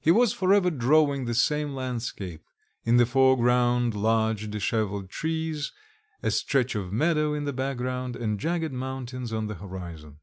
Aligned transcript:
He 0.00 0.10
was 0.10 0.34
for 0.34 0.52
ever 0.52 0.70
drawing 0.70 1.24
the 1.24 1.32
same 1.32 1.74
landscape: 1.74 2.44
in 2.84 2.98
the 2.98 3.06
foreground 3.06 3.94
large 3.94 4.50
disheveled 4.50 5.08
trees, 5.08 5.72
a 6.22 6.30
stretch 6.30 6.74
of 6.74 6.92
meadow 6.92 7.32
in 7.32 7.46
the 7.46 7.54
background, 7.54 8.14
and 8.14 8.38
jagged 8.38 8.72
mountains 8.74 9.32
on 9.32 9.46
the 9.46 9.54
horizon. 9.54 10.18